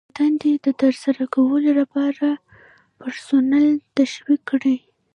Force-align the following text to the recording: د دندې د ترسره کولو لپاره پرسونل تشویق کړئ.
د 0.03 0.03
دندې 0.17 0.51
د 0.65 0.67
ترسره 0.81 1.23
کولو 1.33 1.69
لپاره 1.81 2.27
پرسونل 2.99 3.67
تشویق 3.97 4.41
کړئ. 4.49 4.77